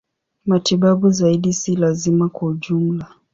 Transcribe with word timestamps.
Matibabu 0.45 1.09
zaidi 1.09 1.53
si 1.53 1.75
lazima 1.75 2.29
kwa 2.29 2.47
ujumla. 2.47 3.07